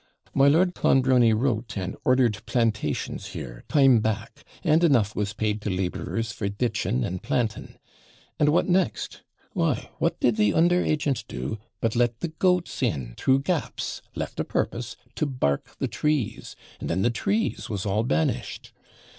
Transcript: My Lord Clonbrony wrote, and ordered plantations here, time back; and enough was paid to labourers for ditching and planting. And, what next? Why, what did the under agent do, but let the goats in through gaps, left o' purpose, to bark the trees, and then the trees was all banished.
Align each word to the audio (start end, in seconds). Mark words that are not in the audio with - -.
My 0.33 0.47
Lord 0.47 0.73
Clonbrony 0.73 1.31
wrote, 1.31 1.77
and 1.77 1.95
ordered 2.03 2.43
plantations 2.47 3.33
here, 3.33 3.63
time 3.69 3.99
back; 3.99 4.43
and 4.63 4.83
enough 4.83 5.15
was 5.15 5.33
paid 5.33 5.61
to 5.61 5.69
labourers 5.69 6.31
for 6.31 6.49
ditching 6.49 7.03
and 7.03 7.21
planting. 7.21 7.75
And, 8.39 8.49
what 8.49 8.67
next? 8.67 9.21
Why, 9.53 9.91
what 9.99 10.19
did 10.19 10.37
the 10.37 10.55
under 10.55 10.83
agent 10.83 11.25
do, 11.27 11.59
but 11.81 11.95
let 11.95 12.21
the 12.21 12.29
goats 12.29 12.81
in 12.81 13.13
through 13.15 13.41
gaps, 13.41 14.01
left 14.15 14.39
o' 14.39 14.43
purpose, 14.43 14.95
to 15.17 15.27
bark 15.27 15.75
the 15.77 15.87
trees, 15.87 16.55
and 16.79 16.89
then 16.89 17.03
the 17.03 17.11
trees 17.11 17.69
was 17.69 17.85
all 17.85 18.01
banished. 18.01 18.73